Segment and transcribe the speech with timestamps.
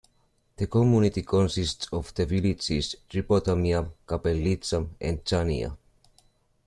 [0.55, 5.77] The community consists of the villages Tripotamia, Kapellitsa and Chania.